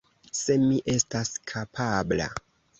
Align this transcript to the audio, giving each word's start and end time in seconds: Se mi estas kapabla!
Se 0.37 0.55
mi 0.63 0.79
estas 0.95 1.31
kapabla! 1.53 2.31